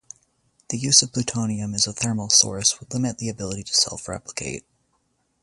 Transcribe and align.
The 0.69 0.79
use 0.79 1.03
of 1.03 1.11
plutonium 1.13 1.75
as 1.75 1.85
a 1.85 1.93
thermal 1.93 2.29
source 2.31 2.79
would 2.79 2.91
limit 2.91 3.19
the 3.19 3.29
ability 3.29 3.61
to 3.65 3.73
self-replicate. 3.75 4.65